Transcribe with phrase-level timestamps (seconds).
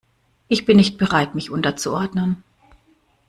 [0.47, 2.43] Ich bin nicht bereit, mich unterzuordnen.